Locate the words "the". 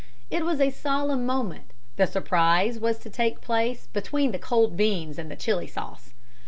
1.95-2.07, 4.31-4.39, 5.29-5.35